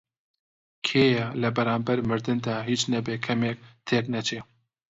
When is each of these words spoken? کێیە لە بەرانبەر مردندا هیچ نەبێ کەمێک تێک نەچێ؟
کێیە 0.87 1.27
لە 1.41 1.49
بەرانبەر 1.55 1.99
مردندا 2.09 2.57
هیچ 2.69 2.81
نەبێ 2.93 3.15
کەمێک 3.25 3.57
تێک 3.87 4.05
نەچێ؟ 4.13 4.39